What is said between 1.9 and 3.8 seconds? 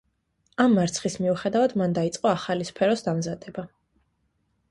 დაიწყო ახალი სფეროს დამზადება.